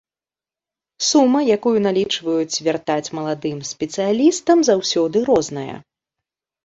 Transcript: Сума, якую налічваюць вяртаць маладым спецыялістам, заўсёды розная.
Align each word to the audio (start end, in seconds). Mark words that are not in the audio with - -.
Сума, 1.07 1.39
якую 1.57 1.73
налічваюць 1.87 2.61
вяртаць 2.67 3.13
маладым 3.21 3.57
спецыялістам, 3.73 4.57
заўсёды 4.71 5.17
розная. 5.33 5.75